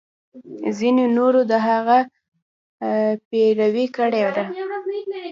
[0.77, 1.97] ځینو نورو د هغه
[3.29, 4.43] پیروي کړې ده.